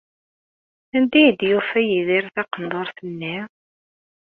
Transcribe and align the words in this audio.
Anda 0.95 1.17
ay 1.21 1.29
d-yufa 1.39 1.79
Yidir 1.87 2.25
taqendurt-nni? 2.33 3.35